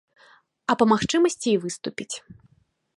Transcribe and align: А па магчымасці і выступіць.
А 0.71 0.77
па 0.79 0.85
магчымасці 0.95 1.47
і 1.55 1.57
выступіць. 1.67 2.13